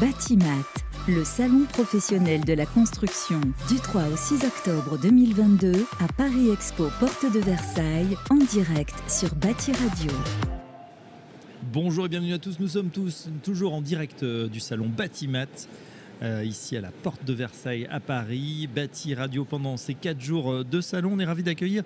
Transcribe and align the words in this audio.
Batimat, 0.00 0.66
le 1.08 1.24
salon 1.24 1.64
professionnel 1.72 2.44
de 2.44 2.52
la 2.52 2.66
construction 2.66 3.40
du 3.66 3.76
3 3.76 4.08
au 4.08 4.16
6 4.16 4.44
octobre 4.44 4.98
2022 5.00 5.72
à 6.00 6.08
Paris 6.12 6.50
Expo 6.50 6.88
Porte 7.00 7.24
de 7.32 7.38
Versailles 7.38 8.14
en 8.28 8.36
direct 8.36 8.94
sur 9.08 9.34
Bati 9.36 9.72
Radio. 9.72 10.12
Bonjour 11.72 12.04
et 12.04 12.08
bienvenue 12.10 12.34
à 12.34 12.38
tous, 12.38 12.60
nous 12.60 12.68
sommes 12.68 12.90
tous 12.90 13.30
toujours 13.42 13.72
en 13.72 13.80
direct 13.80 14.22
euh, 14.22 14.48
du 14.48 14.60
salon 14.60 14.86
Batimat. 14.86 15.46
euh, 16.22 16.44
ici 16.44 16.76
à 16.76 16.82
la 16.82 16.90
porte 16.90 17.24
de 17.24 17.32
Versailles 17.32 17.86
à 17.90 17.98
Paris, 17.98 18.68
Bati 18.74 19.14
Radio 19.14 19.46
pendant 19.46 19.78
ces 19.78 19.94
quatre 19.94 20.20
jours 20.20 20.52
euh, 20.52 20.64
de 20.64 20.82
salon. 20.82 21.12
On 21.14 21.18
est 21.20 21.24
ravis 21.24 21.42
d'accueillir 21.42 21.84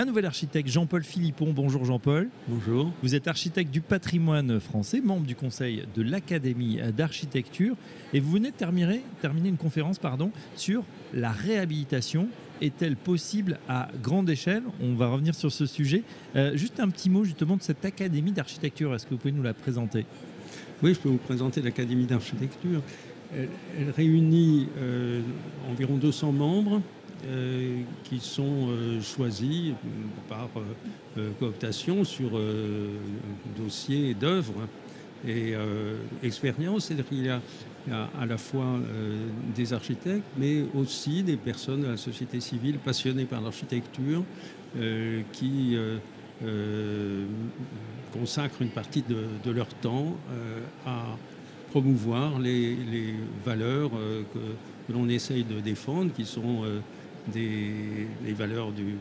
un 0.00 0.06
nouvel 0.06 0.24
architecte, 0.24 0.70
Jean-Paul 0.70 1.04
Philippon. 1.04 1.52
Bonjour 1.52 1.84
Jean-Paul. 1.84 2.30
Bonjour. 2.48 2.90
Vous 3.02 3.14
êtes 3.14 3.28
architecte 3.28 3.70
du 3.70 3.82
patrimoine 3.82 4.58
français, 4.58 5.02
membre 5.02 5.26
du 5.26 5.36
conseil 5.36 5.84
de 5.94 6.00
l'Académie 6.00 6.80
d'architecture 6.96 7.76
et 8.14 8.20
vous 8.20 8.30
venez 8.30 8.50
de 8.50 8.56
terminer, 8.56 9.02
terminer 9.20 9.50
une 9.50 9.58
conférence 9.58 9.98
pardon, 9.98 10.30
sur 10.56 10.84
la 11.12 11.30
réhabilitation. 11.30 12.28
Est-elle 12.62 12.96
possible 12.96 13.58
à 13.68 13.90
grande 14.02 14.30
échelle? 14.30 14.62
On 14.82 14.94
va 14.94 15.08
revenir 15.08 15.34
sur 15.34 15.52
ce 15.52 15.66
sujet. 15.66 16.02
Euh, 16.34 16.56
juste 16.56 16.80
un 16.80 16.88
petit 16.88 17.10
mot 17.10 17.24
justement 17.24 17.58
de 17.58 17.62
cette 17.62 17.84
Académie 17.84 18.32
d'architecture. 18.32 18.94
Est-ce 18.94 19.04
que 19.04 19.10
vous 19.10 19.18
pouvez 19.18 19.32
nous 19.32 19.42
la 19.42 19.52
présenter? 19.52 20.06
Oui, 20.82 20.94
je 20.94 20.98
peux 20.98 21.10
vous 21.10 21.18
présenter 21.18 21.60
l'Académie 21.60 22.06
d'architecture. 22.06 22.80
Elle, 23.36 23.48
elle 23.78 23.90
réunit 23.90 24.66
euh, 24.78 25.20
environ 25.70 25.98
200 25.98 26.32
membres 26.32 26.80
euh, 27.26 27.82
qui 28.04 28.18
sont 28.20 28.68
euh, 28.68 29.00
choisis 29.00 29.72
par 30.28 30.48
euh, 30.56 30.60
euh, 31.18 31.30
cooptation 31.38 32.04
sur 32.04 32.30
euh, 32.34 32.88
dossier 33.56 34.14
d'œuvres 34.14 34.66
et 35.28 35.52
expérience. 36.22 36.86
C'est-à-dire 36.86 37.06
qu'il 37.06 37.26
y 37.26 37.28
a, 37.28 37.42
à 38.18 38.24
la 38.24 38.38
fois 38.38 38.80
des 39.54 39.74
architectes, 39.74 40.24
mais 40.38 40.64
aussi 40.74 41.22
des 41.22 41.36
personnes 41.36 41.82
de 41.82 41.88
la 41.88 41.98
société 41.98 42.40
civile 42.40 42.78
passionnées 42.78 43.26
par 43.26 43.42
l'architecture 43.42 44.24
qui 45.34 45.76
consacrent 48.14 48.62
une 48.62 48.70
partie 48.70 49.04
de, 49.06 49.50
leur 49.50 49.66
temps 49.66 50.16
à 50.86 51.18
promouvoir 51.68 52.38
les, 52.38 53.14
valeurs 53.44 53.90
que, 53.90 54.38
que 54.88 54.92
l'on 54.94 55.06
essaye 55.10 55.44
de 55.44 55.60
défendre, 55.60 56.14
qui 56.14 56.24
sont 56.24 56.64
des, 57.28 58.06
les 58.24 58.32
valeurs 58.32 58.72
du 58.72 58.96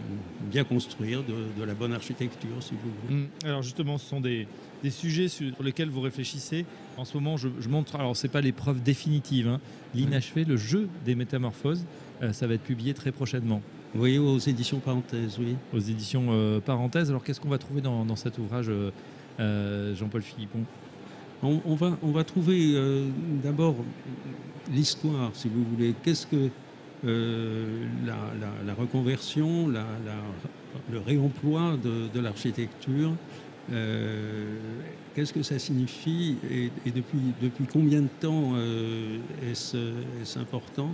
bien 0.51 0.63
construire, 0.63 1.23
de, 1.23 1.33
de 1.59 1.63
la 1.65 1.73
bonne 1.73 1.93
architecture, 1.93 2.49
si 2.61 2.71
vous 2.73 2.91
voulez. 3.07 3.21
Hum, 3.21 3.27
Alors 3.43 3.61
justement, 3.61 3.97
ce 3.97 4.05
sont 4.07 4.21
des, 4.21 4.47
des 4.83 4.89
sujets 4.89 5.27
sur 5.29 5.63
lesquels 5.63 5.89
vous 5.89 6.01
réfléchissez. 6.01 6.65
En 6.97 7.05
ce 7.05 7.15
moment, 7.15 7.37
je, 7.37 7.47
je 7.59 7.69
montre, 7.69 7.95
alors 7.95 8.15
c'est 8.15 8.27
pas 8.27 8.41
l'épreuve 8.41 8.81
définitive, 8.83 9.47
hein, 9.47 9.59
l'inachevé, 9.95 10.43
le 10.45 10.57
jeu 10.57 10.89
des 11.05 11.15
métamorphoses, 11.15 11.85
euh, 12.21 12.33
ça 12.33 12.45
va 12.47 12.55
être 12.55 12.63
publié 12.63 12.93
très 12.93 13.11
prochainement 13.11 13.61
Oui, 13.95 14.17
aux 14.17 14.37
éditions 14.37 14.79
parenthèses, 14.79 15.37
oui. 15.39 15.55
aux 15.73 15.79
éditions 15.79 16.27
euh, 16.29 16.59
Parenthèses. 16.59 17.09
Alors 17.09 17.23
qu'est-ce 17.23 17.39
qu'on 17.39 17.49
va 17.49 17.57
trouver 17.57 17.81
dans, 17.81 18.03
dans 18.05 18.17
cet 18.17 18.37
ouvrage, 18.37 18.69
euh, 19.39 19.95
Jean-Paul 19.95 20.21
Philippon? 20.21 20.59
On, 21.41 21.61
on 21.65 21.75
va, 21.75 21.97
on 22.03 22.11
va 22.11 22.25
trouver 22.25 22.75
d'abord 23.41 23.77
l'histoire, 24.73 25.31
si 25.33 25.47
vous 25.47 25.63
voulez. 25.63 25.95
Qu'est-ce 26.03 26.27
que 26.27 26.49
euh, 27.05 27.85
la, 28.05 28.73
reconversion, 28.73 29.67
le 29.67 30.99
réemploi 30.99 31.77
de, 31.83 32.19
l'architecture 32.19 33.13
euh, 33.71 34.57
Qu'est-ce 35.15 35.31
que 35.31 35.43
ça 35.43 35.59
signifie 35.59 36.37
et, 36.51 36.71
depuis, 36.91 37.19
depuis 37.41 37.65
combien 37.71 38.01
de 38.01 38.09
temps 38.19 38.51
euh, 38.55 39.17
est-ce 39.49 40.39
important? 40.39 40.93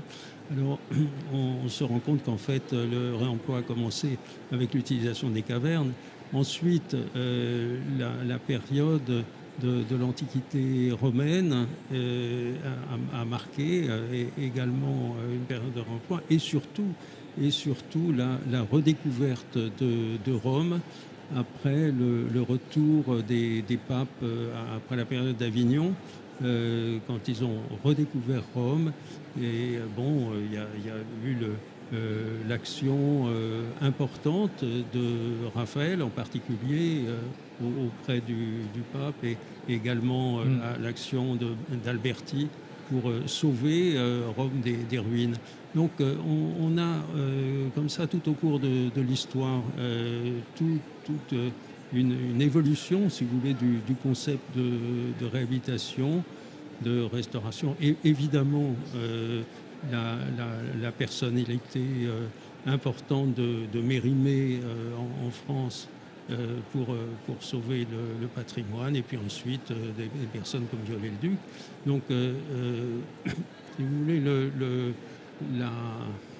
Alors, 0.51 0.79
on, 1.33 1.67
se 1.69 1.83
rend 1.83 1.99
compte 1.99 2.23
qu'en 2.23 2.37
fait, 2.37 2.71
le 2.71 3.15
réemploi 3.15 3.59
a 3.59 3.61
commencé 3.61 4.19
avec 4.51 4.73
l'utilisation 4.73 5.29
des 5.29 5.41
cavernes. 5.41 5.91
Ensuite, 6.33 6.95
la 7.97 8.39
période 8.39 9.23
de, 9.61 9.95
l'Antiquité 9.95 10.91
romaine 10.91 11.67
euh, 11.93 12.55
a, 13.13 13.25
marqué 13.25 13.85
euh, 13.87 14.25
également 14.37 15.15
euh, 15.17 15.35
une 15.35 15.41
période 15.41 15.73
de 15.73 15.81
réemploi 15.81 16.21
et 16.29 16.39
surtout, 16.39 16.87
et 17.41 17.51
surtout 17.51 18.13
la, 18.13 18.61
redécouverte 18.63 19.57
de, 19.57 20.33
Rome 20.33 20.79
après 21.35 21.91
le, 21.91 22.41
retour 22.41 23.23
des, 23.27 23.63
papes 23.87 24.07
après 24.75 24.95
la 24.95 25.05
période 25.05 25.37
d'Avignon, 25.37 25.93
quand 26.41 27.27
ils 27.27 27.43
ont 27.43 27.61
redécouvert 27.83 28.43
Rome. 28.53 28.91
Et 29.41 29.79
bon, 29.95 30.31
il 30.45 30.53
y 30.53 30.57
a 30.57 30.97
eu 31.25 31.33
le, 31.33 31.53
euh, 31.93 32.41
l'action 32.47 33.25
euh, 33.27 33.63
importante 33.81 34.63
de 34.63 35.45
Raphaël 35.53 36.01
en 36.01 36.09
particulier 36.09 37.03
euh, 37.07 37.19
au- 37.63 37.87
auprès 37.87 38.21
du, 38.21 38.63
du 38.73 38.81
pape 38.91 39.23
et 39.23 39.37
également 39.69 40.39
Mm. 40.39 40.59
la- 40.59 40.77
l'action 40.79 41.37
d'Alberti 41.85 42.47
pour 42.89 43.11
sauver 43.25 43.95
Rome 44.37 44.61
des, 44.63 44.77
des 44.89 44.99
ruines. 44.99 45.35
Donc 45.75 45.89
on, 45.99 46.53
on 46.67 46.77
a 46.77 47.03
comme 47.73 47.89
ça 47.89 48.05
tout 48.05 48.21
au 48.29 48.33
cours 48.33 48.59
de, 48.59 48.89
de 48.95 49.01
l'histoire 49.01 49.63
tout- 50.55 50.79
toute 51.03 51.39
une, 51.93 52.13
une 52.31 52.41
évolution, 52.41 53.09
si 53.09 53.23
vous 53.23 53.39
voulez, 53.39 53.53
du, 53.55 53.77
du 53.87 53.95
concept 53.95 54.39
de, 54.55 54.61
de 55.19 55.25
réhabilitation, 55.25 56.23
de 56.83 57.01
restauration. 57.11 57.75
Et 57.81 57.95
évidemment, 58.03 58.75
la, 59.91 60.15
la- 60.37 60.81
la 60.81 60.91
personnalité 60.91 61.81
euh, 62.05 62.27
importante 62.65 63.33
de, 63.35 63.65
de 63.71 63.81
Mérimée 63.81 64.59
euh, 64.63 64.91
en, 64.97 65.27
en 65.27 65.31
France 65.31 65.87
euh, 66.31 66.57
pour, 66.71 66.87
pour 67.27 67.41
sauver 67.43 67.85
le, 67.91 68.19
le 68.21 68.27
patrimoine, 68.27 68.95
et 68.95 69.01
puis 69.03 69.17
ensuite 69.23 69.71
des, 69.71 70.05
des 70.05 70.27
personnes 70.33 70.65
comme 70.71 70.79
Viollet-le-Duc. 70.85 71.37
Donc, 71.85 72.01
si 72.09 73.83
vous 73.83 73.99
voulez, 74.03 74.19
le, 74.19 74.49
le- 74.57 74.93
la, 75.59 75.71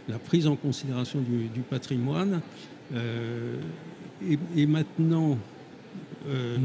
la 0.08 0.18
prise 0.20 0.48
en 0.48 0.56
considération 0.56 1.20
du, 1.22 1.48
du 1.50 1.60
patrimoine 1.62 2.42
euh, 2.94 3.58
est, 4.28 4.40
est 4.58 4.66
maintenant 4.66 5.38
euh, 6.28 6.58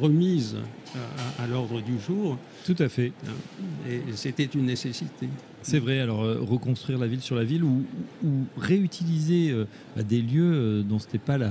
remise 0.00 0.56
à, 0.96 1.42
à- 1.42 1.44
à 1.44 1.46
l'ordre 1.46 1.80
du 1.80 2.00
jour, 2.00 2.36
Tout 2.64 2.74
à 2.78 2.88
fait. 2.88 3.12
et 3.88 4.00
c'était 4.14 4.44
une 4.46 4.66
nécessité. 4.66 5.28
C'est 5.62 5.78
vrai, 5.78 6.00
alors 6.00 6.22
euh, 6.22 6.38
reconstruire 6.40 6.98
la 6.98 7.06
ville 7.06 7.20
sur 7.20 7.36
la 7.36 7.44
ville 7.44 7.64
ou, 7.64 7.84
ou 8.24 8.30
réutiliser 8.56 9.50
euh, 9.50 9.66
bah, 9.94 10.02
des 10.02 10.22
lieux 10.22 10.52
euh, 10.52 10.82
dont 10.82 10.98
ce 10.98 11.06
n'était 11.06 11.18
pas 11.18 11.36
la, 11.36 11.50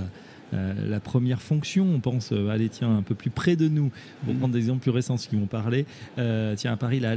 euh, 0.53 0.73
la 0.87 0.99
première 0.99 1.41
fonction. 1.41 1.85
On 1.93 1.99
pense, 1.99 2.31
euh, 2.31 2.49
allez, 2.49 2.69
tiens, 2.69 2.95
un 2.97 3.01
peu 3.01 3.15
plus 3.15 3.29
près 3.29 3.55
de 3.55 3.67
nous, 3.67 3.91
pour 4.23 4.33
Mhm. 4.33 4.39
prendre 4.39 4.53
des 4.53 4.59
exemples 4.59 4.81
plus 4.81 4.91
récents 4.91 5.17
qui 5.27 5.35
vont 5.35 5.45
parler. 5.45 5.85
Euh, 6.17 6.55
tiens, 6.55 6.73
à 6.73 6.77
Paris, 6.77 6.99
la 6.99 7.09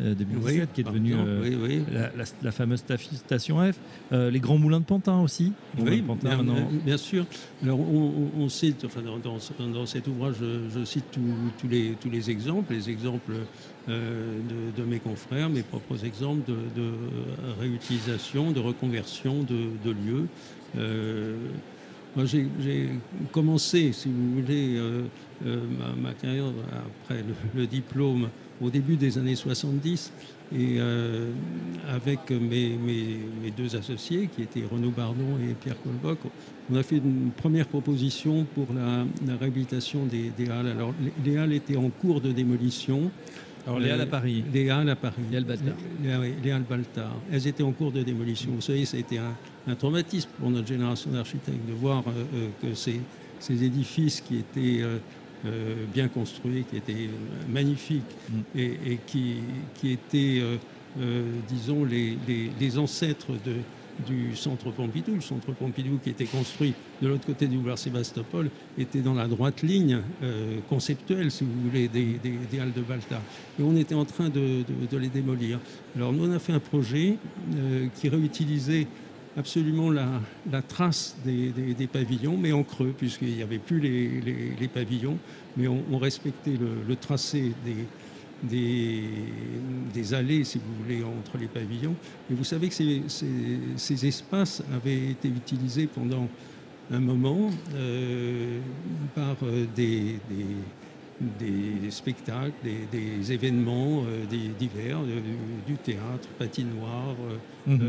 euh, 0.00 0.14
2017, 0.14 0.72
qui 0.72 0.80
est 0.80 0.84
devenue 0.84 1.14
oui, 1.42 1.56
oui. 1.60 1.82
la, 1.92 2.10
la- 2.16 2.24
la 2.42 2.52
fameuse 2.52 2.82
sta- 2.82 2.98
station 3.16 3.58
F. 3.72 3.78
Les 4.12 4.40
grands 4.40 4.58
moulins 4.58 4.80
de 4.80 4.84
Pantin 4.84 5.20
aussi. 5.20 5.52
Oui, 5.78 6.02
Pantin, 6.02 6.42
bien, 6.42 6.96
sûr. 6.96 7.26
Alors, 7.62 7.80
on, 7.80 8.48
cite, 8.48 8.84
enfin, 8.84 9.00
dans, 9.02 9.18
dans 9.18 9.38
ce- 9.38 9.52
dans 9.72 9.86
cet 9.86 10.06
ouvrage, 10.08 10.34
je, 10.40 10.78
je 10.78 10.84
cite 10.84 11.04
tous- 11.12 11.20
tous 11.60 11.68
les, 11.68 11.96
tous 12.00 12.10
les 12.10 12.30
exemples, 12.30 12.72
les 12.72 12.90
exemples 12.90 13.32
euh, 13.88 14.38
de, 14.76 14.80
de 14.82 14.88
mes 14.88 14.98
confrères, 15.00 15.48
mes 15.50 15.62
propres 15.62 16.04
exemples 16.04 16.42
de, 16.48 16.80
de 16.80 16.90
réutilisation, 17.60 18.52
de 18.52 18.60
reconversion 18.60 19.42
de, 19.42 19.66
de 19.84 19.90
lieux. 19.90 20.26
Euh, 20.78 21.36
j'ai 22.16 22.88
commencé, 23.30 23.92
si 23.92 24.08
vous 24.08 24.40
voulez, 24.42 24.76
euh, 24.76 25.02
euh, 25.46 25.60
ma, 26.00 26.12
carrière 26.12 26.46
après 27.04 27.22
le, 27.54 27.66
diplôme 27.66 28.28
au 28.60 28.70
début 28.70 28.96
des 28.96 29.18
années 29.18 29.34
70 29.34 30.12
et 30.54 30.76
euh, 30.78 31.30
avec 31.88 32.30
mes, 32.30 32.78
deux 33.56 33.74
associés 33.74 34.28
qui 34.34 34.42
étaient 34.42 34.64
Renaud 34.70 34.90
Bardon 34.90 35.38
et 35.40 35.54
Pierre 35.54 35.80
Colboc, 35.82 36.18
on 36.70 36.76
a 36.76 36.82
fait 36.82 36.98
une 36.98 37.30
première 37.34 37.66
proposition 37.66 38.46
pour 38.54 38.66
la, 38.74 39.04
réhabilitation 39.36 40.04
des, 40.04 40.30
des 40.36 40.50
halles. 40.50 40.68
Alors 40.68 40.94
les, 41.24 41.32
les 41.32 41.38
halles 41.38 41.52
étaient 41.54 41.76
en 41.76 41.88
cours 41.88 42.20
de 42.20 42.30
démolition. 42.30 43.10
Alors, 43.66 43.78
les 43.78 43.90
Euh, 43.90 44.02
à 44.02 44.06
Paris. 44.06 44.44
Les 44.52 44.70
halles 44.70 44.88
à 44.88 44.96
Paris. 44.96 45.22
Halles 45.32 45.44
Baltard. 46.68 47.14
Elles 47.30 47.46
étaient 47.46 47.62
en 47.62 47.72
cours 47.72 47.92
de 47.92 48.02
démolition. 48.02 48.50
Vous 48.52 48.60
savez, 48.60 48.84
ça 48.84 48.96
a 48.96 49.00
été 49.00 49.18
un, 49.18 49.34
un 49.68 49.74
traumatisme 49.74 50.28
pour 50.40 50.50
notre 50.50 50.66
génération 50.66 51.10
d'architectes 51.10 51.66
de 51.68 51.72
voir 51.72 52.02
euh, 52.08 52.24
euh, 52.34 52.48
que 52.60 52.74
ces, 52.74 53.00
ces 53.38 53.62
édifices 53.62 54.20
qui 54.20 54.38
étaient 54.38 54.82
euh, 54.82 54.98
bien 55.94 56.08
construits, 56.08 56.64
qui 56.70 56.76
étaient 56.76 57.08
magnifiques 57.48 58.02
Mm. 58.30 58.58
et, 58.58 58.78
et 58.92 58.98
qui, 59.06 59.34
qui 59.80 59.90
étaient, 59.92 60.40
euh, 61.00 61.24
disons, 61.48 61.84
les, 61.84 62.16
les- 62.28 62.50
les 62.60 62.78
ancêtres 62.78 63.32
de, 63.44 63.54
du 64.06 64.36
centre 64.36 64.70
Pompidou. 64.70 65.14
Le 65.14 65.20
centre 65.20 65.52
Pompidou 65.52 65.98
qui 66.02 66.10
était 66.10 66.24
construit 66.24 66.74
de 67.00 67.08
l'autre 67.08 67.26
côté 67.26 67.46
du 67.46 67.56
boulevard 67.56 67.78
Sébastopol 67.78 68.50
était 68.78 69.00
dans 69.00 69.14
la 69.14 69.28
droite 69.28 69.62
ligne 69.62 70.00
euh, 70.22 70.58
conceptuelle, 70.68 71.30
si 71.30 71.44
vous 71.44 71.68
voulez, 71.68 71.88
des, 71.88 72.18
Halles 72.58 72.72
de 72.72 72.82
Balta. 72.82 73.20
Et 73.58 73.62
on 73.62 73.76
était 73.76 73.94
en 73.94 74.04
train 74.04 74.28
de, 74.28 74.64
les 74.92 75.08
démolir. 75.08 75.58
Alors 75.96 76.12
nous, 76.12 76.28
on 76.28 76.32
a 76.32 76.38
fait 76.38 76.52
un 76.52 76.60
projet 76.60 77.16
euh, 77.56 77.86
qui 77.94 78.08
réutilisait 78.08 78.86
absolument 79.36 79.90
la, 79.90 80.62
trace 80.62 81.16
des, 81.24 81.86
pavillons, 81.86 82.36
mais 82.36 82.52
en 82.52 82.62
creux, 82.62 82.94
puisqu'il 82.96 83.34
n'y 83.34 83.42
avait 83.42 83.58
plus 83.58 83.80
les, 83.80 84.68
pavillons, 84.68 85.18
mais 85.56 85.68
on, 85.68 85.98
respectait 85.98 86.58
le, 86.86 86.96
tracé 86.96 87.52
des, 87.64 87.76
des, 88.42 90.14
allées, 90.14 90.44
si 90.44 90.58
vous 90.58 90.82
voulez, 90.82 91.02
entre 91.04 91.38
les 91.38 91.46
pavillons. 91.46 91.94
Et 92.30 92.34
vous 92.34 92.44
savez 92.44 92.68
que 92.68 92.74
ces, 92.74 94.06
espaces 94.06 94.62
avaient 94.72 95.10
été 95.10 95.28
utilisés 95.28 95.86
pendant 95.86 96.28
un 96.90 97.00
moment 97.00 97.50
euh, 97.74 98.58
par 99.14 99.36
euh, 99.44 99.66
des, 99.74 100.16
des 101.38 101.90
spectacles, 101.90 102.52
des, 102.90 103.32
événements 103.32 104.02
euh, 104.06 104.24
des, 104.26 104.48
divers, 104.58 104.98
du 105.66 105.74
théâtre, 105.74 106.28
patinoire, 106.38 107.16
mhm. 107.66 107.80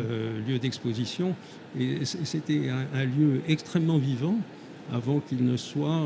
lieu 0.48 0.60
d'exposition. 0.60 1.36
Et 1.78 2.06
c'était 2.06 2.70
un, 2.70 3.06
lieu 3.06 3.42
extrêmement 3.48 3.98
vivant 3.98 4.36
avant 4.92 5.20
qu'il 5.20 5.44
ne 5.44 5.58
soit 5.58 6.02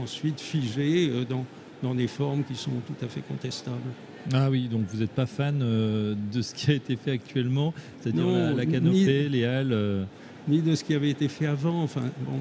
ensuite 0.00 0.40
figé 0.40 1.10
dans 1.28 1.44
dans 1.84 1.94
des 1.94 2.08
formes 2.08 2.42
qui 2.44 2.54
sont 2.56 2.72
tout 2.86 3.04
à 3.04 3.08
fait 3.08 3.20
contestables. 3.20 3.92
Ah 4.32 4.48
oui, 4.50 4.68
donc 4.68 4.86
vous 4.88 5.00
n'êtes 5.00 5.10
pas 5.10 5.26
fan 5.26 5.60
euh, 5.62 6.14
de 6.32 6.40
ce 6.40 6.54
qui 6.54 6.70
a 6.70 6.74
été 6.74 6.96
fait 6.96 7.12
actuellement, 7.12 7.74
c'est-à-dire 8.00 8.26
la, 8.56 8.64
canopée, 8.64 9.28
les 9.28 9.44
halles 9.44 9.72
euh. 9.72 10.04
Ni 10.48 10.62
de 10.62 10.74
ce 10.74 10.82
qui 10.82 10.94
avait 10.94 11.10
été 11.10 11.28
fait 11.28 11.46
avant. 11.46 11.82
Enfin, 11.82 12.02
bon, 12.20 12.40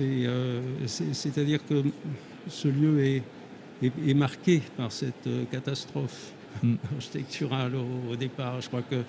euh, 0.00 0.60
c'est-à-dire 0.86 1.60
que 1.64 1.84
ce 2.48 2.68
lieu 2.68 3.04
est, 3.04 3.22
est, 3.82 4.14
marqué 4.14 4.60
par 4.76 4.90
cette 4.90 5.28
catastrophe 5.50 6.32
hmm. 6.62 6.74
architecturale 6.96 7.72
au, 8.10 8.16
départ. 8.16 8.60
Je 8.60 8.68
crois 8.68 8.82
que 8.82 9.02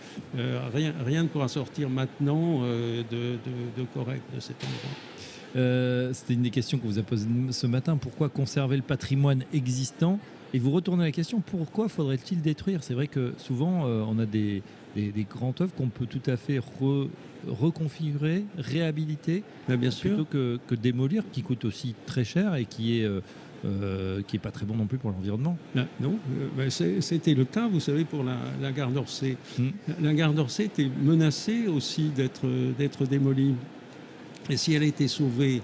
rien, 0.73 0.93
rien 1.03 1.23
ne 1.23 1.27
pourra 1.27 1.47
sortir 1.47 1.89
maintenant 1.89 2.61
de, 2.61 3.37
de 3.77 3.83
correct 3.93 4.23
de 4.33 4.39
cet 4.39 4.57
endroit. 4.63 4.97
Euh, 5.55 6.11
c'était 6.13 6.33
une 6.33 6.41
des 6.41 6.49
questions 6.49 6.77
qu'on 6.77 6.87
vous 6.87 6.99
a 6.99 7.03
posées 7.03 7.27
ce 7.51 7.67
matin. 7.67 7.97
Pourquoi 7.97 8.29
conserver 8.29 8.75
le 8.75 8.83
patrimoine 8.83 9.43
existant? 9.53 10.19
Et 10.53 10.59
vous 10.59 10.71
retournez 10.71 11.03
à 11.03 11.05
la 11.07 11.11
question 11.11 11.41
pourquoi 11.43 11.89
faudrait-il 11.89 12.41
détruire? 12.41 12.83
C'est 12.83 12.93
vrai 12.93 13.07
que 13.07 13.33
souvent, 13.37 13.85
euh, 13.85 14.03
on 14.07 14.19
a 14.19 14.25
des, 14.25 14.61
grandes 15.29 15.61
œuvres 15.61 15.73
qu'on 15.73 15.89
peut 15.89 16.05
tout 16.05 16.21
à 16.27 16.37
fait 16.37 16.59
reconfigurer, 17.47 18.45
réhabiliter, 18.57 19.43
bah, 19.67 19.77
bien 19.77 19.89
plutôt 19.89 20.25
Que, 20.25 20.75
démolir, 20.75 21.23
qui 21.31 21.41
coûte 21.41 21.65
aussi 21.65 21.95
très 22.05 22.23
cher 22.23 22.55
et 22.55 22.65
qui 22.65 22.99
est. 22.99 23.09
Euh, 23.65 24.21
qui 24.27 24.35
n'est 24.35 24.41
pas 24.41 24.51
très 24.51 24.65
bon 24.65 24.75
non 24.75 24.87
plus 24.87 24.97
pour 24.97 25.09
l'environnement. 25.09 25.57
Bah, 25.73 25.85
non, 26.01 26.17
bah, 26.57 26.69
c'était 26.69 27.33
le 27.33 27.45
cas, 27.45 27.65
vous 27.69 27.79
savez, 27.79 28.03
pour 28.03 28.21
la, 28.21 28.71
gare 28.73 28.91
d'Orsay. 28.91 29.37
Hmm. 29.57 29.69
La, 30.01 30.13
gare 30.13 30.33
d'Orsay 30.33 30.65
était 30.65 30.89
menacée 31.01 31.67
aussi 31.67 32.09
d'être 32.09 33.05
démolie. 33.05 33.55
Et 34.49 34.57
si 34.57 34.73
elle 34.73 34.83
a 34.83 34.85
été 34.85 35.07
sauvée 35.07 35.61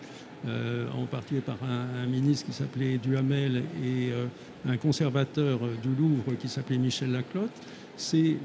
euh, 0.48 0.88
en 0.98 1.06
particulier 1.06 1.42
par 1.42 1.58
un, 1.64 2.06
ministre 2.08 2.46
qui 2.46 2.54
s'appelait 2.54 2.98
Duhamel 2.98 3.58
et 3.84 4.12
euh, 4.12 4.26
un 4.68 4.78
conservateur 4.78 5.60
du 5.84 5.90
Louvre 5.90 6.34
qui 6.40 6.48
s'appelait 6.48 6.78
Michel 6.78 7.12
Laclotte, 7.12 7.52
c'est 7.98 8.38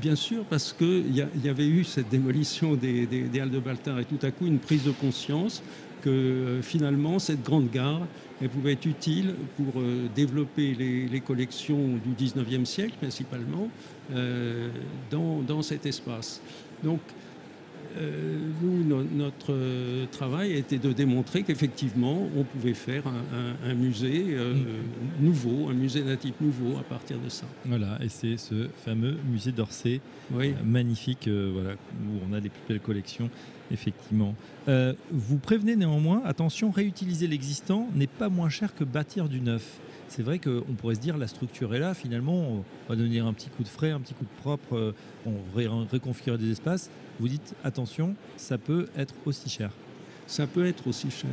bien 0.00 0.14
sûr 0.14 0.44
parce 0.44 0.72
qu'il 0.72 1.12
y, 1.12 1.48
avait 1.48 1.66
eu 1.66 1.82
cette 1.82 2.08
démolition 2.08 2.74
des, 2.74 3.08
Halles 3.40 3.50
de 3.50 3.58
Baltard 3.58 3.98
et 3.98 4.04
tout 4.04 4.18
à 4.22 4.30
coup 4.30 4.46
une 4.46 4.60
prise 4.60 4.84
de 4.84 4.92
conscience 4.92 5.60
que 6.02 6.08
euh, 6.08 6.62
finalement 6.62 7.18
cette 7.18 7.42
grande 7.42 7.68
gare 7.68 8.06
elle 8.40 8.50
pouvait 8.50 8.74
être 8.74 8.86
utile 8.86 9.34
pour 9.56 9.82
développer 10.14 10.72
les, 10.72 11.20
collections 11.20 11.98
du 12.06 12.24
19e 12.24 12.64
siècle 12.64 12.94
principalement 13.00 13.68
dans, 15.10 15.42
dans, 15.42 15.60
cet 15.60 15.86
espace. 15.86 16.40
Donc 16.84 17.00
euh, 17.96 18.38
nous, 18.62 19.04
notre 19.16 19.52
euh, 19.52 20.06
travail 20.12 20.52
été 20.52 20.78
de 20.78 20.92
démontrer 20.92 21.42
qu'effectivement, 21.42 22.28
on 22.36 22.44
pouvait 22.44 22.74
faire 22.74 23.04
un, 23.06 23.74
musée 23.74 24.26
euh, 24.30 24.54
nouveau, 25.20 25.68
un 25.68 25.74
musée 25.74 26.02
natif 26.02 26.34
nouveau 26.40 26.76
à 26.78 26.82
partir 26.82 27.18
de 27.18 27.28
ça. 27.28 27.46
Voilà, 27.64 27.98
et 28.02 28.08
c'est 28.08 28.36
ce 28.36 28.68
fameux 28.84 29.16
musée 29.30 29.52
d'Orsay, 29.52 30.00
magnifique, 30.64 31.28
voilà, 31.28 31.72
où 31.72 32.20
on 32.28 32.32
a 32.34 32.40
les 32.40 32.50
plus 32.50 32.62
belles 32.68 32.80
collections, 32.80 33.30
effectivement. 33.70 34.34
vous 35.10 35.38
prévenez 35.38 35.76
néanmoins, 35.76 36.22
attention, 36.24 36.70
réutiliser 36.70 37.26
l'existant 37.26 37.88
n'est 37.94 38.06
pas 38.06 38.28
moins 38.28 38.50
cher 38.50 38.74
que 38.74 38.84
bâtir 38.84 39.28
du 39.28 39.40
neuf 39.40 39.80
c'est 40.10 40.22
vrai 40.22 40.38
qu'on 40.38 40.72
pourrait 40.72 40.94
se 40.94 41.00
dire 41.00 41.18
la 41.18 41.26
structure 41.26 41.74
est 41.74 41.80
là, 41.80 41.92
finalement, 41.92 42.32
on 42.32 42.64
va 42.88 42.96
donner 42.96 43.18
un 43.18 43.34
petit 43.34 43.50
coup 43.50 43.62
de 43.62 43.68
frais, 43.68 43.90
un 43.90 44.00
petit 44.00 44.14
coup 44.14 44.24
de 44.24 44.40
propre, 44.40 44.94
on 45.26 45.32
va 45.54 45.62
réconfigurer 45.92 46.38
des 46.38 46.50
espaces 46.50 46.90
vous 47.18 47.28
dites 47.28 47.54
attention, 47.64 48.14
ça 48.36 48.58
peut 48.58 48.88
être 48.96 49.14
aussi 49.26 49.48
cher. 49.48 49.70
Ça 50.26 50.46
peut 50.46 50.66
être 50.66 50.86
aussi 50.86 51.10
cher. 51.10 51.30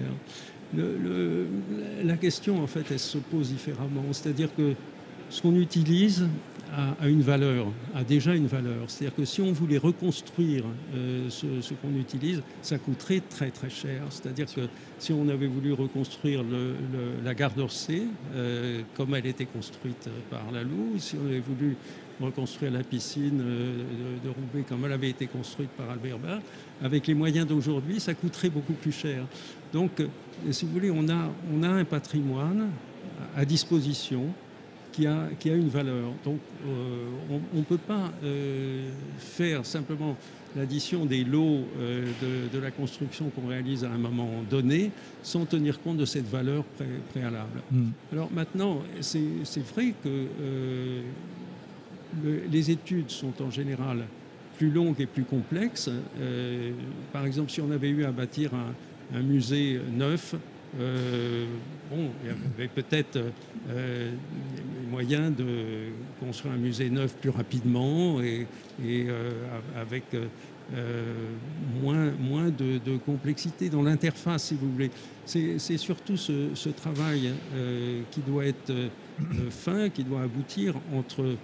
la 2.03 2.17
question, 2.17 2.63
en 2.63 2.67
fait, 2.67 2.85
elle 2.91 2.99
se 2.99 3.17
pose 3.17 3.49
différemment. 3.49 4.05
C'est-à-dire 4.11 4.49
que 4.55 4.73
ce 5.29 5.41
qu'on 5.41 5.55
utilise 5.55 6.27
a, 6.99 7.07
une 7.07 7.21
valeur, 7.21 7.67
a 7.93 8.03
déjà 8.03 8.35
une 8.35 8.47
valeur. 8.47 8.85
C'est-à-dire 8.87 9.15
que 9.15 9.25
si 9.25 9.41
on 9.41 9.51
voulait 9.51 9.77
reconstruire 9.77 10.63
euh, 10.93 11.29
ce, 11.29 11.73
qu'on 11.73 11.95
utilise, 11.97 12.41
ça 12.61 12.77
coûterait 12.77 13.21
très 13.29 13.49
très 13.49 13.69
cher. 13.69 14.03
C'est-à-dire 14.09 14.47
que 14.53 14.61
si 14.99 15.13
on 15.13 15.29
avait 15.29 15.47
voulu 15.47 15.73
reconstruire 15.73 16.43
la 17.23 17.33
gare 17.33 17.51
d'Orsay, 17.51 18.03
euh, 18.33 18.81
comme 18.95 19.15
elle 19.15 19.25
était 19.25 19.45
construite 19.45 20.09
par 20.29 20.51
la 20.51 20.63
Loup, 20.63 20.95
si 20.97 21.15
on 21.21 21.27
avait 21.27 21.39
voulu 21.39 21.75
reconstruire 22.19 22.71
la 22.71 22.83
piscine 22.83 23.41
euh, 23.41 23.83
de, 24.23 24.29
Roubaix 24.29 24.65
comme 24.67 24.85
elle 24.85 24.93
avait 24.93 25.09
été 25.09 25.27
construite 25.27 25.69
par 25.71 25.89
Albert 25.89 26.19
Bach, 26.19 26.41
avec 26.81 27.07
les 27.07 27.13
moyens 27.13 27.47
d'aujourd'hui, 27.47 27.99
ça 27.99 28.13
coûterait 28.13 28.49
beaucoup 28.49 28.73
plus 28.73 28.91
cher. 28.91 29.25
Donc, 29.73 29.99
euh, 29.99 30.07
si 30.51 30.65
vous 30.65 30.71
voulez, 30.71 30.91
on 30.91 31.07
a, 31.09 31.31
on 31.53 31.63
a 31.63 31.69
un 31.69 31.85
patrimoine 31.85 32.69
à 33.35 33.45
disposition 33.45 34.27
qui 34.91 35.07
a, 35.07 35.27
qui 35.39 35.49
a 35.49 35.55
une 35.55 35.67
valeur. 35.67 36.11
Donc, 36.23 36.39
euh, 36.65 37.39
on 37.53 37.57
ne 37.57 37.63
peut 37.63 37.77
pas 37.77 38.11
faire 39.17 39.65
simplement 39.65 40.15
l'addition 40.55 41.05
des 41.05 41.25
lots 41.25 41.65
de, 41.77 42.59
la 42.59 42.71
construction 42.71 43.29
qu'on 43.29 43.47
réalise 43.47 43.83
à 43.83 43.91
un 43.91 43.97
moment 43.97 44.29
donné 44.49 44.91
sans 45.21 45.45
tenir 45.45 45.81
compte 45.81 45.97
de 45.97 46.05
cette 46.05 46.27
valeur 46.27 46.63
préalable. 47.11 47.61
Hmm. 47.71 47.89
Alors 48.13 48.31
maintenant, 48.31 48.79
c'est 49.01 49.67
vrai 49.73 49.93
que 50.01 50.27
les 52.51 52.71
études 52.71 53.09
sont 53.09 53.33
en 53.41 53.49
général 53.49 54.05
plus 54.57 54.71
longues 54.71 54.99
et 54.99 55.05
plus 55.05 55.23
complexes. 55.23 55.89
Euh, 56.19 56.71
par 57.11 57.25
exemple, 57.25 57.51
si 57.51 57.61
on 57.61 57.71
avait 57.71 57.89
eu 57.89 58.05
à 58.05 58.11
bâtir 58.11 58.51
un, 58.53 59.21
musée 59.21 59.79
neuf, 59.91 60.35
euh, 60.79 61.45
bon, 61.89 62.09
il 62.23 62.27
y 62.29 62.63
avait 62.63 62.67
peut-être 62.67 63.19
euh, 63.69 64.11
moyen 64.89 65.29
de 65.29 65.45
construire 66.19 66.53
un 66.53 66.57
musée 66.57 66.89
neuf 66.89 67.15
plus 67.15 67.29
rapidement 67.29 68.19
et, 68.21 68.47
avec 69.79 70.03
moins, 71.81 72.11
moins 72.19 72.49
de, 72.49 72.97
complexité 73.05 73.69
dans 73.69 73.83
l'interface, 73.83 74.45
si 74.45 74.55
vous 74.55 74.71
voulez. 74.71 74.89
C'est 75.25 75.77
surtout 75.77 76.17
ce, 76.17 76.69
travail 76.69 77.31
qui 78.11 78.21
doit 78.21 78.45
être 78.45 78.73
fin, 79.49 79.89
qui 79.89 80.03
doit 80.03 80.21
aboutir 80.23 80.75
entre 80.93 81.21
euh, 81.21 81.35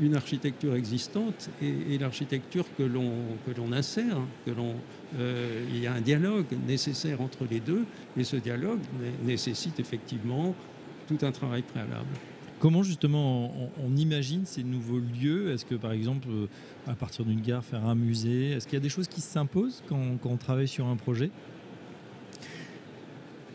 une 0.00 0.14
architecture 0.14 0.74
existante 0.74 1.50
et, 1.60 1.98
l'architecture 1.98 2.64
que 2.76 2.82
l'on 2.84 3.72
insère, 3.72 4.18
que 4.46 4.50
l'on 4.50 4.74
euh, 5.18 5.64
il 5.70 5.80
y 5.80 5.86
a 5.86 5.94
un 5.94 6.00
dialogue 6.00 6.46
nécessaire 6.66 7.20
entre 7.20 7.46
les 7.50 7.60
deux 7.60 7.84
et 8.16 8.24
ce 8.24 8.36
dialogue 8.36 8.80
nécessite 9.24 9.80
effectivement 9.80 10.54
tout 11.06 11.18
un 11.22 11.32
travail 11.32 11.62
préalable. 11.62 12.08
Comment 12.58 12.82
justement 12.82 13.70
on, 13.84 13.96
imagine 13.96 14.44
ces 14.44 14.64
nouveaux 14.64 14.98
lieux? 14.98 15.52
Est-ce 15.52 15.64
que 15.64 15.76
par 15.76 15.92
exemple, 15.92 16.28
euh, 16.28 16.46
à 16.88 16.94
partir 16.94 17.24
d'une 17.24 17.40
gare, 17.40 17.64
faire 17.64 17.86
un 17.86 17.94
musée? 17.94 18.50
Est-ce 18.50 18.66
qu'il 18.66 18.74
y 18.74 18.78
a 18.78 18.82
des 18.82 18.88
choses 18.88 19.08
qui 19.08 19.20
s'imposent 19.20 19.82
quand, 19.88 20.18
quand 20.20 20.30
on 20.30 20.36
travaille 20.36 20.68
sur 20.68 20.86
un 20.86 20.96
projet? 20.96 21.30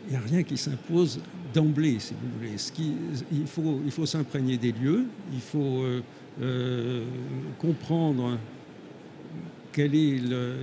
Il 0.06 0.10
n'y 0.10 0.16
a 0.16 0.20
rien 0.20 0.42
qui 0.42 0.56
s'impose 0.56 1.20
d'emblée, 1.52 1.98
si 1.98 2.14
vous 2.14 2.38
voulez. 2.38 2.58
Ce 2.58 2.72
qui, 2.72 2.92
il 3.32 3.46
faut, 3.46 3.80
il 3.84 3.90
faut 3.90 4.06
s'imprégner 4.06 4.56
des 4.56 4.72
lieux, 4.72 5.06
il 5.32 5.40
faut 5.40 5.82
euh, 5.82 6.00
euh, 6.42 7.04
comprendre 7.58 8.38
quelle, 9.72 9.94
est 9.94 10.18
le, 10.18 10.54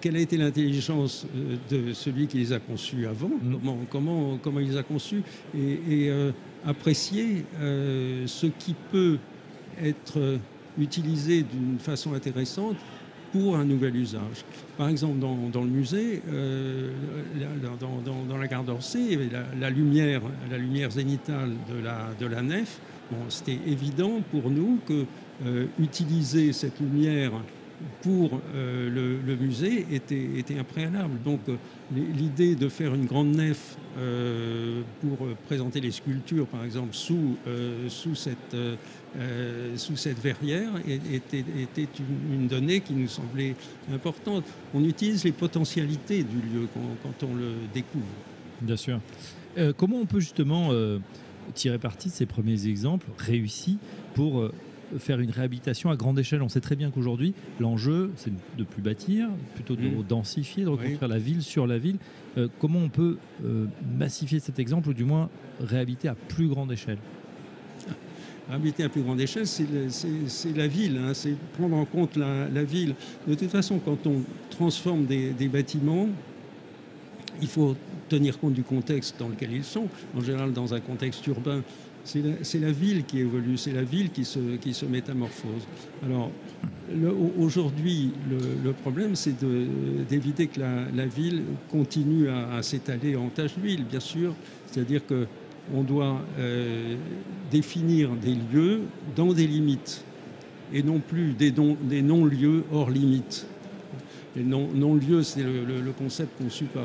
quelle 0.00 0.16
a 0.16 0.20
été 0.20 0.36
l'intelligence 0.36 1.26
euh, 1.36 1.56
de 1.70 1.92
celui 1.92 2.26
qui 2.26 2.38
les 2.38 2.52
a 2.52 2.58
conçus 2.58 3.06
avant, 3.06 3.28
mm. 3.28 3.52
comment, 3.52 3.78
comment, 3.90 4.38
comment 4.42 4.60
il 4.60 4.70
les 4.70 4.76
a 4.76 4.82
conçus, 4.82 5.22
et, 5.56 6.10
apprécier 6.66 7.44
ce 7.60 8.46
qui 8.46 8.74
peut 8.90 9.18
être 9.80 10.40
utilisé 10.80 11.44
d'une 11.44 11.78
façon 11.78 12.12
intéressante 12.14 12.74
pour 13.36 13.56
un 13.56 13.64
nouvel 13.64 13.96
usage. 13.96 14.44
Par 14.76 14.88
exemple, 14.88 15.18
dans, 15.18 15.62
le 15.62 15.68
musée, 15.68 16.22
euh, 16.28 16.90
dans, 17.80 18.38
la 18.38 18.46
gare 18.46 18.64
d'Orsay, 18.64 19.18
la, 19.58 19.70
lumière, 19.70 20.22
la 20.50 20.58
lumière 20.58 20.90
zénitale 20.90 21.50
de 21.68 21.82
la, 21.82 22.08
de 22.18 22.26
la 22.26 22.42
nef, 22.42 22.80
c'était 23.28 23.58
évident 23.66 24.20
pour 24.30 24.50
nous 24.50 24.78
que 24.86 25.04
euh, 25.44 25.66
utiliser 25.78 26.52
cette 26.52 26.80
lumière 26.80 27.32
pour 28.02 28.40
euh, 28.54 29.20
le, 29.26 29.36
musée 29.36 29.86
était, 29.90 30.28
était. 30.36 30.56
Donc 31.24 31.40
euh, 31.48 31.56
l'idée 31.92 32.54
de 32.54 32.68
faire 32.68 32.94
une 32.94 33.06
grande 33.06 33.34
nef 33.34 33.76
euh, 33.98 34.82
pour 35.00 35.26
présenter 35.46 35.80
les 35.80 35.90
sculptures, 35.90 36.46
par 36.46 36.64
exemple, 36.64 36.94
sous, 36.94 37.36
sous, 37.88 38.14
cette, 38.14 38.56
sous 39.76 39.96
cette 39.96 40.18
verrière 40.18 40.70
était, 40.86 41.44
était 41.58 41.88
une, 42.32 42.48
donnée 42.48 42.80
qui 42.80 42.94
nous 42.94 43.08
semblait 43.08 43.54
importante. 43.92 44.44
On 44.74 44.84
utilise 44.84 45.24
les 45.24 45.32
potentialités 45.32 46.22
du 46.22 46.36
lieu 46.36 46.68
quand, 47.02 47.26
on 47.26 47.34
le 47.34 47.52
découvre. 47.72 48.04
Bien 48.60 48.76
sûr. 48.76 49.00
comment 49.76 49.96
on 49.96 50.06
peut 50.06 50.20
justement 50.20 50.70
tirer 51.54 51.78
parti 51.78 52.08
de 52.08 52.14
ces 52.14 52.26
premiers 52.26 52.66
exemples 52.66 53.06
réussis 53.18 53.78
pour 54.14 54.50
faire 54.98 55.20
une 55.20 55.30
réhabilitation 55.30 55.90
à 55.90 55.96
grande 55.96 56.18
échelle. 56.18 56.42
On 56.42 56.48
sait 56.48 56.60
très 56.60 56.76
bien 56.76 56.90
qu'aujourd'hui, 56.90 57.34
l'enjeu, 57.60 58.12
c'est 58.16 58.32
de 58.56 58.64
plus 58.64 58.82
bâtir, 58.82 59.28
plutôt 59.54 59.76
de 59.76 59.88
mmh. 59.88 60.04
densifier, 60.08 60.64
de 60.64 60.68
reconstruire 60.68 61.08
la 61.08 61.18
ville 61.18 61.42
sur 61.42 61.66
la 61.66 61.78
ville. 61.78 61.96
Euh, 62.38 62.48
comment 62.60 62.78
on 62.78 62.88
peut 62.88 63.16
euh, 63.44 63.66
massifier 63.98 64.40
cet 64.40 64.58
exemple, 64.58 64.88
ou 64.88 64.94
du 64.94 65.04
moins 65.04 65.28
réhabiliter 65.60 66.08
à 66.08 66.14
plus 66.14 66.48
grande 66.48 66.72
échelle? 66.72 66.98
Réhabiliter 68.48 68.84
à 68.84 68.88
plus 68.88 69.02
grande 69.02 69.20
échelle, 69.20 69.46
c'est 69.46 70.56
la 70.56 70.68
ville, 70.68 70.98
hein. 70.98 71.14
c'est 71.14 71.34
prendre 71.58 71.76
en 71.76 71.84
compte 71.84 72.16
la, 72.16 72.62
ville. 72.62 72.94
De 73.26 73.34
toute 73.34 73.50
façon, 73.50 73.80
quand 73.80 74.06
on 74.06 74.22
transforme 74.50 75.04
des, 75.04 75.30
des 75.30 75.48
bâtiments, 75.48 76.08
il 77.40 77.48
faut 77.48 77.76
tenir 78.08 78.38
compte 78.38 78.54
du 78.54 78.62
contexte 78.62 79.16
dans 79.18 79.28
lequel 79.28 79.52
ils 79.52 79.64
sont. 79.64 79.88
En 80.16 80.20
général, 80.20 80.52
dans 80.52 80.74
un 80.74 80.80
contexte 80.80 81.26
urbain, 81.26 81.62
c'est 82.06 82.60
la, 82.60 82.70
ville 82.70 83.04
qui 83.04 83.18
évolue, 83.18 83.56
c'est 83.56 83.72
la 83.72 83.82
ville 83.82 84.10
qui 84.10 84.24
se, 84.24 84.56
qui 84.56 84.72
se 84.74 84.86
métamorphose. 84.86 85.66
Alors, 86.04 86.30
aujourd'hui, 87.38 88.12
le, 88.64 88.72
problème, 88.72 89.16
c'est 89.16 89.34
d'éviter 90.08 90.46
que 90.46 90.60
la, 90.60 91.06
ville 91.06 91.42
continue 91.70 92.28
à, 92.28 92.62
s'étaler 92.62 93.16
en 93.16 93.28
tâche 93.28 93.58
d'huile, 93.58 93.84
bien 93.84 94.00
sûr. 94.00 94.34
C'est-à-dire 94.70 95.02
qu'on 95.06 95.82
doit 95.82 96.20
euh, 96.38 96.96
définir 97.50 98.10
des 98.10 98.36
lieux 98.52 98.82
dans 99.16 99.32
des 99.32 99.46
limites 99.46 100.04
et 100.72 100.82
non 100.82 101.00
plus 101.00 101.32
des 101.32 102.02
non-lieux 102.02 102.64
hors 102.72 102.90
limites. 102.90 103.46
Les 104.36 104.42
non-lieux, 104.42 105.22
c'est 105.22 105.42
le, 105.42 105.92
concept 105.96 106.36
conçu 106.38 106.64
par 106.64 106.84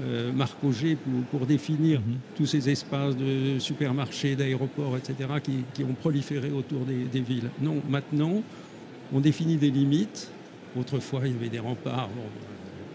euh, 0.00 0.32
Marc 0.32 0.62
Auger 0.64 0.96
pour, 1.30 1.46
définir 1.46 2.00
mhm. 2.00 2.16
tous 2.36 2.46
ces 2.46 2.68
espaces 2.68 3.16
de 3.16 3.58
supermarchés, 3.60 4.34
d'aéroports, 4.34 4.96
etc., 4.96 5.28
qui, 5.74 5.84
ont 5.84 5.94
proliféré 5.94 6.50
autour 6.50 6.80
des, 6.84 7.20
villes. 7.20 7.50
Non, 7.62 7.76
maintenant, 7.88 8.42
on 9.12 9.20
définit 9.20 9.56
des 9.56 9.70
limites. 9.70 10.30
Autrefois, 10.78 11.20
il 11.24 11.32
y 11.32 11.36
avait 11.36 11.48
des 11.48 11.60
remparts 11.60 12.10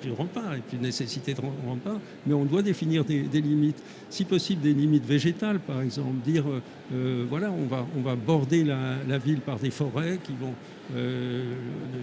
de 0.03 0.11
remparts 0.11 0.55
et 0.55 0.59
plus 0.59 0.77
de 0.77 0.83
nécessité 0.83 1.33
de 1.33 1.41
remparts, 1.67 1.99
mais 2.25 2.33
on 2.33 2.45
doit 2.45 2.61
définir 2.61 3.03
des, 3.03 3.23
limites. 3.41 3.81
Si 4.09 4.25
possible, 4.25 4.61
des 4.61 4.73
limites 4.73 5.05
végétales, 5.05 5.59
par 5.59 5.81
exemple. 5.81 6.09
Dire, 6.25 6.45
euh, 6.47 6.61
euh, 6.93 7.25
voilà, 7.29 7.51
on 7.51 7.65
va, 7.65 7.85
on 7.97 8.01
va 8.01 8.15
border 8.15 8.63
la, 8.63 9.17
ville 9.17 9.39
par 9.39 9.57
des 9.57 9.71
forêts 9.71 10.19
qui 10.23 10.33
vont, 10.39 10.53
euh, 10.95 11.53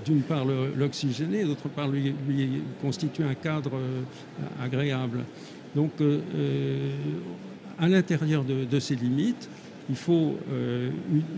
d'une 0.05 0.23
part, 0.23 0.45
l'oxygéner, 0.77 1.45
d'autre 1.45 1.69
part, 1.69 1.89
lui, 1.89 2.15
constituer 2.81 3.25
un 3.25 3.35
cadre 3.35 3.73
agréable. 4.63 5.21
Donc, 5.75 5.93
à 7.79 7.89
l'intérieur 7.89 8.45
de, 8.45 8.81
ces 8.81 8.97
limites, 8.97 9.49
il 9.89 9.97
faut 9.97 10.37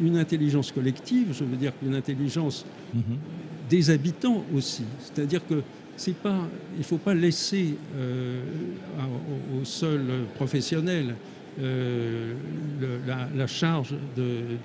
une, 0.00 0.16
intelligence 0.16 0.72
collective, 0.72 1.28
je 1.32 1.44
veux 1.44 1.56
dire 1.56 1.72
une 1.84 1.94
intelligence 1.94 2.64
mm-hmm. 2.94 3.68
des 3.68 3.90
habitants 3.90 4.44
aussi. 4.54 4.84
C'est-à-dire 5.00 5.46
que 5.46 5.62
il 6.06 6.14
ne 6.78 6.82
faut 6.82 6.98
pas 6.98 7.14
laisser 7.14 7.74
euh, 7.96 8.42
au, 9.60 9.64
seul 9.64 10.00
professionnel 10.34 11.14
euh, 11.60 12.34
la, 13.06 13.46
charge 13.46 13.94
de, 14.16 14.58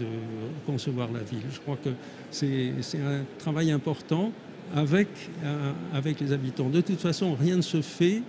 concevoir 0.65 1.09
la 1.11 1.19
ville. 1.19 1.43
Je 1.51 1.59
crois 1.59 1.77
que 1.83 1.89
c'est 2.31 2.71
un 2.95 3.23
travail 3.39 3.71
important 3.71 4.31
avec, 4.75 5.07
euh, 5.43 5.71
avec 5.93 6.19
les 6.19 6.31
habitants. 6.31 6.69
De 6.69 6.81
toute 6.81 6.99
façon, 6.99 7.35
rien 7.39 7.57
ne 7.57 7.61
se 7.61 7.81
fait 7.81 8.21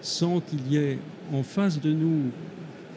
sans 0.00 0.40
qu'il 0.40 0.72
y 0.72 0.76
ait 0.76 0.98
en 1.32 1.42
face 1.42 1.80
de 1.80 1.92
nous, 1.92 2.30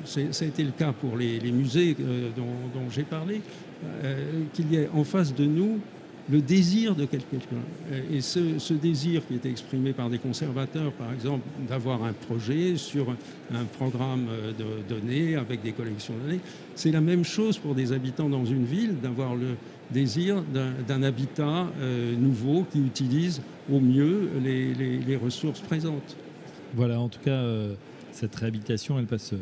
ça 0.05 0.21
a 0.21 0.45
été 0.45 0.63
le 0.63 0.71
cas 0.71 0.93
pour 0.93 1.17
les, 1.17 1.39
musées 1.51 1.95
dont, 2.35 2.45
dont 2.73 2.89
j'ai 2.89 3.03
parlé, 3.03 3.41
qu'il 4.53 4.71
y 4.71 4.77
ait 4.77 4.89
en 4.93 5.03
face 5.03 5.33
de 5.33 5.45
nous 5.45 5.79
le 6.31 6.41
désir 6.41 6.95
de 6.95 7.05
quelqu'un. 7.05 7.35
Et 8.11 8.21
ce, 8.21 8.73
désir 8.73 9.21
qui 9.27 9.33
est 9.33 9.45
exprimé 9.45 9.91
par 9.91 10.09
des 10.09 10.17
conservateurs, 10.17 10.91
par 10.93 11.11
exemple, 11.11 11.43
d'avoir 11.67 12.03
un 12.03 12.13
projet 12.13 12.77
sur 12.77 13.13
un 13.53 13.65
programme 13.65 14.27
de 14.57 14.95
données 14.95 15.35
avec 15.35 15.61
des 15.61 15.73
collections 15.73 16.13
de 16.13 16.19
données, 16.29 16.39
c'est 16.75 16.91
la 16.91 17.01
même 17.01 17.25
chose 17.25 17.57
pour 17.57 17.75
des 17.75 17.91
habitants 17.91 18.29
dans 18.29 18.45
une 18.45 18.63
ville, 18.63 18.95
d'avoir 19.01 19.35
le 19.35 19.55
désir 19.91 20.41
d'un 20.87 21.03
habitat 21.03 21.67
euh, 21.79 22.15
nouveau 22.15 22.65
qui 22.71 22.79
utilise 22.79 23.41
au 23.71 23.79
mieux 23.79 24.29
les, 24.43 25.15
ressources 25.15 25.59
présentes. 25.59 26.15
Voilà, 26.73 26.99
en 26.99 27.09
tout 27.09 27.19
cas, 27.19 27.31
euh, 27.31 27.75
cette 28.11 28.35
réhabilitation, 28.35 28.97
elle 28.97 29.05
passe 29.05 29.33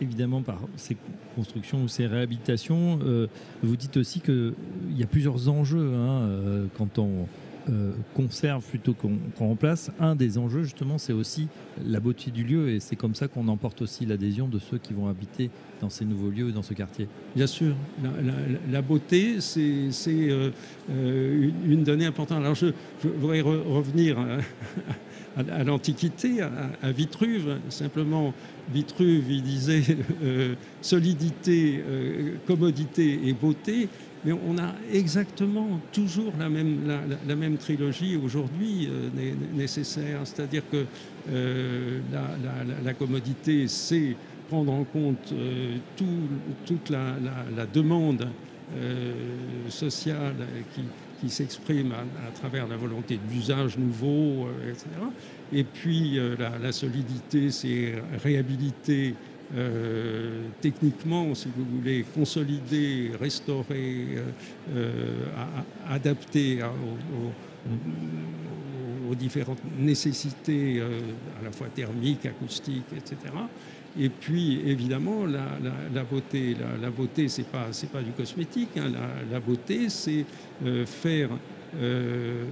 évidemment 0.00 0.42
par 0.42 0.60
ces 0.76 0.96
constructions 1.34 1.82
ou 1.82 1.88
ces 1.88 2.06
réhabilitations. 2.06 2.98
Euh, 3.04 3.26
vous 3.62 3.76
dites 3.76 3.96
aussi 3.96 4.20
qu'il 4.20 4.54
y 4.96 5.02
a 5.02 5.06
plusieurs 5.06 5.48
enjeux 5.48 5.94
hein, 5.94 6.20
euh, 6.22 6.66
quand 6.76 6.98
on 6.98 7.26
euh, 7.68 7.90
conserve 8.14 8.64
plutôt 8.64 8.94
qu'on 8.94 9.18
remplace. 9.38 9.90
Un 9.98 10.14
des 10.14 10.38
enjeux, 10.38 10.62
justement, 10.62 10.98
c'est 10.98 11.12
aussi 11.12 11.48
la 11.84 11.98
beauté 11.98 12.30
du 12.30 12.44
lieu 12.44 12.70
et 12.70 12.80
c'est 12.80 12.96
comme 12.96 13.14
ça 13.14 13.28
qu'on 13.28 13.48
emporte 13.48 13.82
aussi 13.82 14.06
l'adhésion 14.06 14.46
de 14.46 14.58
ceux 14.58 14.78
qui 14.78 14.92
vont 14.92 15.08
habiter 15.08 15.50
dans 15.80 15.90
ces 15.90 16.04
nouveaux 16.04 16.30
lieux, 16.30 16.52
dans 16.52 16.62
ce 16.62 16.74
quartier. 16.74 17.08
Bien 17.34 17.46
sûr, 17.46 17.74
la, 18.70 18.82
beauté, 18.82 19.40
c'est 19.40 19.90
une 20.88 21.82
donnée 21.82 22.06
importante. 22.06 22.38
Alors 22.38 22.54
je, 22.54 22.66
voudrais 23.02 23.40
revenir 23.40 24.18
à, 24.18 24.38
l'Antiquité, 25.64 26.40
à, 26.40 26.92
Vitruve. 26.92 27.58
Simplement, 27.68 28.32
Vitruve, 28.72 29.30
il 29.30 29.42
disait 29.42 29.82
euh, 30.22 30.54
solidité, 30.80 31.82
euh, 31.86 32.34
commodité 32.46 33.20
et 33.24 33.32
beauté. 33.32 33.88
Mais 34.24 34.32
on 34.32 34.58
a 34.58 34.74
exactement 34.92 35.80
toujours 35.92 36.32
la 36.38 36.48
même, 36.48 36.80
la, 37.26 37.36
même 37.36 37.58
trilogie 37.58 38.16
aujourd'hui 38.16 38.88
euh, 38.90 39.08
nécessaire. 39.54 40.20
C'est-à-dire 40.24 40.62
que 40.70 40.84
la, 42.84 42.94
commodité, 42.94 43.68
c'est 43.68 44.16
prendre 44.48 44.72
en 44.72 44.84
compte 44.84 45.32
toute 45.96 46.90
la, 46.90 47.66
demande 47.72 48.26
sociale 49.68 50.34
qui, 50.74 50.82
qui 51.20 51.30
s'exprime 51.30 51.92
à, 51.92 52.30
travers 52.32 52.66
la 52.66 52.76
volonté 52.76 53.18
d'usage 53.30 53.78
nouveau, 53.78 54.46
euh, 54.46 54.70
etc. 54.70 54.88
Et 55.52 55.64
puis 55.64 56.18
euh, 56.18 56.36
la, 56.60 56.72
solidité, 56.72 57.50
c'est 57.50 57.94
réhabiliter 58.22 59.14
euh, 59.56 60.42
techniquement, 60.60 61.34
si 61.34 61.48
vous 61.56 61.64
voulez, 61.78 62.04
consolider, 62.14 63.12
restaurer, 63.20 64.18
adapter 65.88 66.60
aux, 66.62 67.32
différentes 69.14 69.62
nécessités 69.78 70.82
à 70.82 71.44
la 71.44 71.50
fois 71.52 71.68
thermiques, 71.74 72.26
acoustiques, 72.26 72.92
etc. 72.94 73.32
Et 73.98 74.08
puis, 74.08 74.60
évidemment, 74.66 75.24
la, 75.24 76.04
beauté. 76.04 76.56
La, 76.80 76.90
beauté, 76.90 77.28
ce 77.28 77.40
n'est 77.40 77.46
pas, 77.46 77.68
pas 77.92 78.02
du 78.02 78.10
cosmétique. 78.12 78.76
Hein. 78.76 78.92
La, 79.30 79.40
beauté, 79.40 79.88
c'est 79.88 80.24
euh, 80.64 80.84
faire 80.84 81.30
euh, 81.80 82.44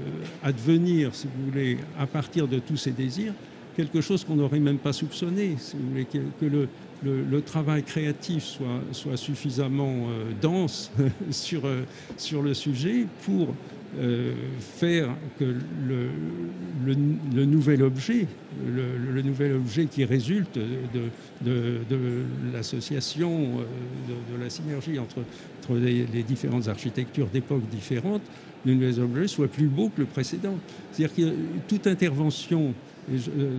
advenir, 0.43 1.15
si 1.15 1.27
vous 1.27 1.51
voulez, 1.51 1.79
à 1.99 2.07
partir 2.07 2.49
de 2.49 2.59
tous 2.59 2.77
ces 2.77 2.93
désirs, 2.93 3.35
quelque 3.77 4.01
chose 4.01 4.25
qu'on 4.25 4.37
n'aurait 4.37 4.61
même 4.61 4.79
pas 4.79 4.93
soupçonné. 4.93 5.57
Si 5.59 5.77
vous 5.77 5.91
voulez, 5.91 6.07
que, 6.07 6.47
le, 6.47 6.69
le, 7.03 7.43
travail 7.43 7.83
créatif 7.83 8.45
soit, 8.45 8.81
soit 8.93 9.19
suffisamment 9.19 10.09
euh, 10.09 10.33
dense 10.41 10.91
sur, 11.31 11.63
sur 12.17 12.43
le 12.43 12.55
sujet 12.55 13.07
pour 13.27 13.55
faire 14.61 15.09
que 15.39 15.55
le, 15.87 17.45
nouvel 17.45 17.83
objet, 17.83 18.27
le, 18.67 19.23
nouvel 19.23 19.55
objet 19.55 19.87
qui 19.87 20.05
résulte 20.05 20.59
de, 20.59 22.23
l'association, 22.53 23.49
de, 24.09 24.43
la 24.43 24.51
synergie 24.51 24.99
entre, 24.99 25.21
les, 25.75 26.23
différentes 26.23 26.69
architectures 26.69 27.29
d'époques 27.29 27.69
différentes, 27.71 28.23
le 28.65 28.75
nouvel 28.75 29.01
objet 29.01 29.29
soit 29.29 29.49
plus 29.49 29.69
beau 29.69 29.91
que 29.91 30.01
le 30.01 30.07
précédent. 30.07 30.55
C'est-à-dire 30.93 31.15
que 31.15 31.35
toute 31.69 31.87
intervention 31.87 32.75
euh, 33.13 33.51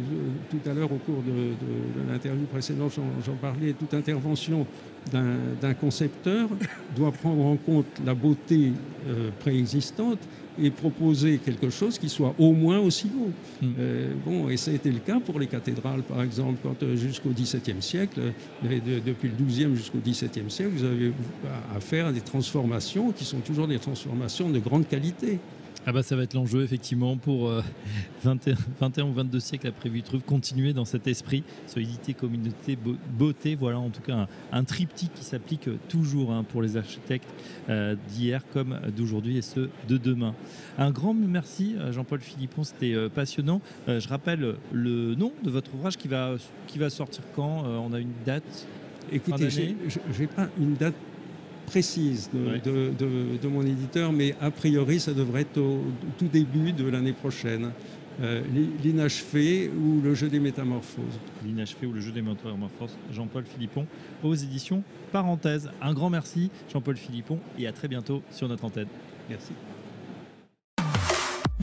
tout 0.50 0.70
à 0.70 0.74
l'heure, 0.74 0.92
au 0.92 0.98
cours 0.98 1.22
de, 1.22 2.12
l'interview 2.12 2.46
précédente, 2.46 2.94
j'en 3.26 3.36
parlais, 3.36 3.74
toute 3.74 3.94
intervention 3.94 4.66
d'un 5.12 5.74
concepteur 5.74 6.50
doit 6.96 7.12
prendre 7.12 7.46
en 7.46 7.58
compte 7.58 7.86
la 8.06 8.14
beauté 8.14 8.72
euh, 9.08 9.30
préexistante 9.40 10.20
et 10.62 10.70
proposer 10.70 11.38
quelque 11.38 11.70
chose 11.70 11.98
qui 12.00 12.10
soit 12.10 12.34
au 12.40 12.54
moins 12.54 12.80
aussi 12.80 13.08
beau. 13.08 13.30
Mm. 13.62 13.68
Euh, 13.78 14.14
bon, 14.26 14.50
et 14.50 14.58
ça 14.58 14.72
a 14.72 14.74
été 14.74 14.90
le 14.90 15.00
cas 15.00 15.20
pour 15.20 15.40
les 15.40 15.48
cathédrales, 15.48 16.04
par 16.04 16.22
exemple, 16.24 16.60
quand 16.64 16.96
jusqu'au 16.96 17.30
XVIIe 17.30 17.82
siècle, 17.82 18.22
depuis 18.64 19.30
le 19.30 19.46
XIIe 19.46 19.76
jusqu'au 19.76 20.00
XVIIe 20.00 20.50
siècle, 20.50 20.72
vous 20.76 20.86
avez 20.86 21.12
à 21.76 21.80
faire 21.80 22.12
des 22.14 22.22
transformations 22.22 23.12
qui 23.12 23.26
sont 23.26 23.40
toujours 23.40 23.68
des 23.68 23.80
transformations 23.80 24.50
de 24.50 24.60
grande 24.60 24.88
qualité. 24.88 25.40
Ah 25.88 25.92
bah 25.92 26.02
ça 26.02 26.16
va 26.16 26.24
être 26.24 26.34
l'enjeu 26.34 26.64
effectivement 26.64 27.16
pour 27.16 27.52
21, 28.24 28.54
euh, 28.54 28.56
21 28.80 29.04
ou 29.06 29.14
22 29.14 29.40
siècles 29.40 29.68
après 29.68 29.88
Vitruve, 29.88 30.22
continuer 30.22 30.74
dans 30.74 30.84
cet 30.84 31.06
esprit, 31.06 31.44
solidité, 31.68 32.16
communauté, 32.16 32.76
beauté, 33.12 33.54
voilà 33.54 33.78
en 33.78 33.92
tout 33.92 34.02
cas 34.02 34.28
un, 34.52 34.64
triptyque 34.64 35.14
qui 35.14 35.24
s'applique 35.24 35.70
toujours 35.88 36.32
hein, 36.32 36.44
pour 36.44 36.64
les 36.64 36.76
architectes 36.76 37.30
euh, 37.70 37.96
d'hier 38.10 38.42
comme 38.52 38.80
d'aujourd'hui 38.98 39.38
et 39.38 39.44
ceux 39.44 39.70
de 39.88 39.98
demain. 39.98 40.34
Un 40.80 40.90
grand 40.90 41.14
merci 41.14 41.76
Jean-Paul 41.92 42.20
Philippon, 42.20 42.64
c'était 42.64 42.96
euh, 42.96 43.08
passionnant. 43.08 43.62
je 43.88 44.08
rappelle 44.08 44.56
le 44.72 45.14
nom 45.14 45.34
de 45.44 45.52
votre 45.52 45.72
ouvrage 45.76 45.98
qui 45.98 46.08
va, 46.08 46.34
qui 46.66 46.80
va 46.80 46.90
sortir 46.90 47.24
quand? 47.36 47.64
On 47.66 47.94
a 47.94 48.00
une 48.00 48.14
date? 48.26 48.68
Écoutez, 49.12 49.50
je 49.52 49.62
n'ai 50.20 50.28
pas 50.28 50.50
une 50.60 50.74
date 50.74 50.96
précise 51.66 52.30
de, 52.34 53.48
mon 53.48 53.62
éditeur, 53.64 54.12
mais 54.12 54.36
a 54.42 54.52
priori, 54.52 55.00
ça 55.00 55.14
devrait 55.14 55.42
être 55.42 55.58
au 55.58 55.84
tout 56.18 56.28
début 56.28 56.72
de 56.72 56.88
l'année 56.88 57.14
prochaine. 57.14 57.72
Euh, 58.22 58.42
L'inachevé 58.82 59.70
ou 59.70 60.02
le 60.02 60.16
jeu 60.16 60.30
des 60.30 60.40
métamorphoses. 60.40 61.20
L'inachevé 61.46 61.86
ou 61.86 61.92
le 61.92 62.00
jeu 62.00 62.12
des 62.12 62.22
métamorphoses, 62.22 62.98
Jean-Paul 63.12 63.44
Philippon, 63.46 63.86
aux 64.24 64.36
éditions 64.36 64.84
Parenthèse. 65.12 65.70
Un 65.82 65.94
grand 65.94 66.10
merci, 66.10 66.50
Jean-Paul 66.72 66.96
Philippon, 66.96 67.40
et 67.60 67.68
à 67.68 67.74
très 67.74 67.90
bientôt 67.90 68.22
sur 68.32 68.48
notre 68.48 68.64
antenne. 68.64 68.88
Merci. 69.30 69.52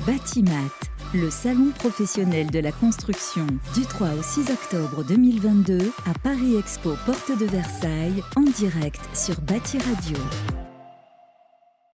Batimat, 0.07 0.69
le 1.15 1.31
salon 1.31 1.71
professionnel 1.79 2.51
de 2.51 2.59
la 2.59 2.73
construction 2.73 3.47
du 3.75 3.83
3 3.83 4.09
au 4.15 4.23
6 4.23 4.51
octobre 4.51 5.05
2022 5.05 5.79
à 6.07 6.19
Paris 6.23 6.57
Expo 6.57 6.95
Porte 7.05 7.39
de 7.39 7.45
Versailles 7.47 8.23
en 8.37 8.43
direct 8.43 9.01
sur 9.15 9.39
Bâti 9.43 9.79
Radio. 9.79 10.17